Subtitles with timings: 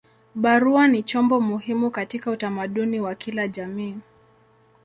[0.35, 3.97] Barua ni chombo muhimu katika utamaduni wa kila jamii.